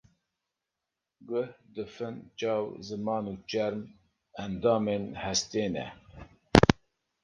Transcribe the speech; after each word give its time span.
Guh, 1.27 1.49
difin, 1.75 2.15
çav, 2.39 2.65
ziman 2.87 3.25
û 3.33 3.35
çerm 3.49 3.81
endamên 4.43 5.03
hestê 5.23 5.65
ne. 5.73 5.87